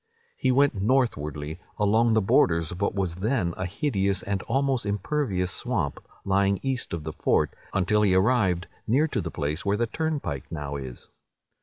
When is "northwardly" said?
0.81-1.59